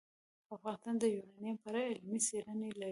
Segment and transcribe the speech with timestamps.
[0.55, 2.79] افغانستان د یورانیم په اړه علمي څېړنې لري.